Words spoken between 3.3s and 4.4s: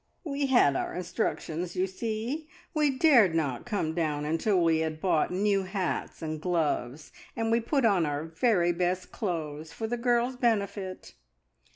not come down